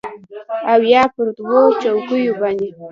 [0.73, 2.69] او یا پر دوو چوکیو باندې